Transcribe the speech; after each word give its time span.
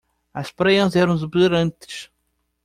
As 0.33 0.49
praias 0.49 0.95
eram 0.95 1.13
exuberantes. 1.13 2.09